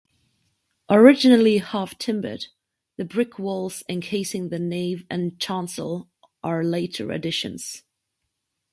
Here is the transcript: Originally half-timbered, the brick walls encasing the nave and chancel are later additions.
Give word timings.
Originally 0.89 1.59
half-timbered, 1.59 2.47
the 2.97 3.05
brick 3.05 3.37
walls 3.37 3.83
encasing 3.87 4.49
the 4.49 4.57
nave 4.57 5.05
and 5.11 5.37
chancel 5.39 6.09
are 6.43 6.63
later 6.63 7.11
additions. 7.11 7.83